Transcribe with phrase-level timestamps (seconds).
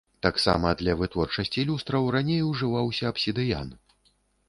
[0.25, 3.67] Таксама для вытворчасці люстраў раней ужываўся абсідыян.